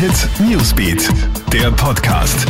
[0.00, 1.10] Hit Newsbeat,
[1.52, 2.46] der Podcast.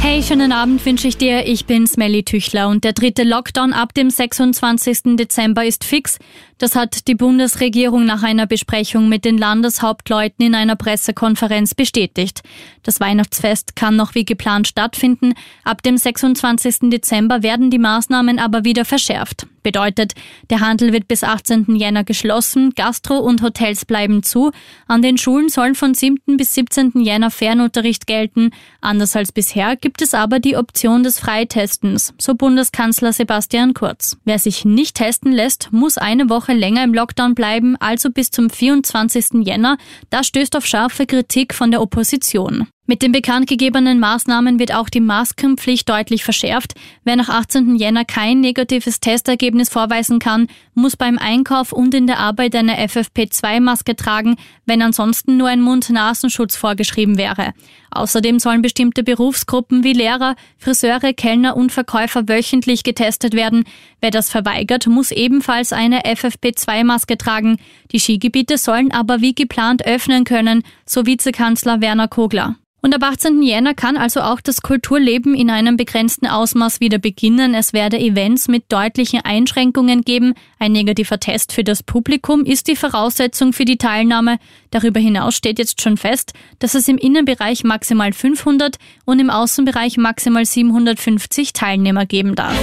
[0.00, 1.46] Hey, schönen Abend wünsche ich dir.
[1.46, 5.16] Ich bin Smelly Tüchler und der dritte Lockdown ab dem 26.
[5.16, 6.18] Dezember ist fix.
[6.56, 12.40] Das hat die Bundesregierung nach einer Besprechung mit den Landeshauptleuten in einer Pressekonferenz bestätigt.
[12.84, 15.34] Das Weihnachtsfest kann noch wie geplant stattfinden.
[15.62, 16.90] Ab dem 26.
[16.90, 19.46] Dezember werden die Maßnahmen aber wieder verschärft.
[19.62, 20.14] Bedeutet,
[20.50, 21.76] der Handel wird bis 18.
[21.76, 24.50] Jänner geschlossen, Gastro und Hotels bleiben zu.
[24.86, 26.36] An den Schulen sollen von 7.
[26.36, 26.92] bis 17.
[27.00, 28.50] Jänner Fernunterricht gelten.
[28.80, 34.16] Anders als bisher gibt es aber die Option des Freitestens, so Bundeskanzler Sebastian Kurz.
[34.24, 38.50] Wer sich nicht testen lässt, muss eine Woche länger im Lockdown bleiben, also bis zum
[38.50, 39.44] 24.
[39.46, 39.76] Jänner.
[40.10, 42.66] Das stößt auf scharfe Kritik von der Opposition.
[42.92, 46.74] Mit den bekanntgegebenen Maßnahmen wird auch die Maskenpflicht deutlich verschärft.
[47.04, 47.76] Wer nach 18.
[47.76, 53.96] Jänner kein negatives Testergebnis vorweisen kann, muss beim Einkauf und in der Arbeit eine FFP2-Maske
[53.96, 57.54] tragen, wenn ansonsten nur ein Mund-Nasenschutz vorgeschrieben wäre.
[57.96, 63.64] Außerdem sollen bestimmte Berufsgruppen wie Lehrer, Friseure, Kellner und Verkäufer wöchentlich getestet werden.
[64.00, 67.58] Wer das verweigert, muss ebenfalls eine FFP2-Maske tragen.
[67.92, 72.56] Die Skigebiete sollen aber wie geplant öffnen können, so Vizekanzler Werner Kogler.
[72.84, 73.42] Und ab 18.
[73.44, 77.54] Jänner kann also auch das Kulturleben in einem begrenzten Ausmaß wieder beginnen.
[77.54, 80.34] Es werde Events mit deutlichen Einschränkungen geben.
[80.62, 84.38] Ein negativer Test für das Publikum ist die Voraussetzung für die Teilnahme.
[84.70, 89.96] Darüber hinaus steht jetzt schon fest, dass es im Innenbereich maximal 500 und im Außenbereich
[89.96, 92.54] maximal 750 Teilnehmer geben darf.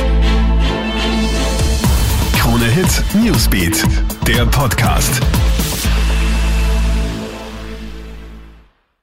[2.37, 3.83] Krone Hit Newsbeat,
[4.25, 5.19] der Podcast.